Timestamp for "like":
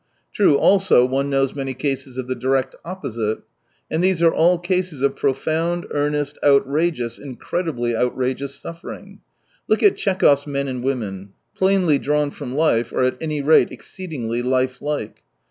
14.85-15.23